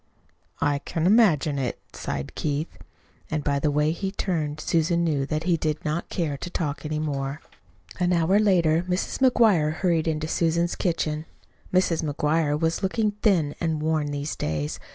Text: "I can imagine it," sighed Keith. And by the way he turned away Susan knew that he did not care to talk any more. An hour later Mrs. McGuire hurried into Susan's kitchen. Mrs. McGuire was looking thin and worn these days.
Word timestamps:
"I 0.61 0.79
can 0.79 1.05
imagine 1.05 1.59
it," 1.59 1.77
sighed 1.93 2.33
Keith. 2.33 2.79
And 3.29 3.43
by 3.43 3.59
the 3.59 3.69
way 3.69 3.91
he 3.91 4.11
turned 4.11 4.57
away 4.59 4.65
Susan 4.65 5.03
knew 5.03 5.27
that 5.27 5.43
he 5.43 5.57
did 5.57 5.85
not 5.85 6.09
care 6.09 6.37
to 6.37 6.49
talk 6.49 6.83
any 6.83 6.97
more. 6.97 7.39
An 7.99 8.11
hour 8.11 8.39
later 8.39 8.81
Mrs. 8.89 9.19
McGuire 9.19 9.73
hurried 9.73 10.07
into 10.07 10.27
Susan's 10.27 10.75
kitchen. 10.75 11.25
Mrs. 11.71 12.01
McGuire 12.01 12.59
was 12.59 12.81
looking 12.81 13.11
thin 13.21 13.53
and 13.61 13.79
worn 13.83 14.07
these 14.07 14.35
days. 14.35 14.79